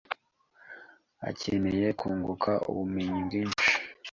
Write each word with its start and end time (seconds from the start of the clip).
akeneye 1.29 1.87
kunguka 1.99 2.51
ubumenyi 2.69 3.19
bwinshi. 3.27 3.67